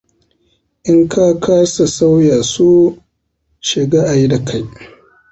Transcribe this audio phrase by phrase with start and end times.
[0.91, 2.67] In ka kasa sauya su,
[3.67, 4.63] shiga ayi da kai.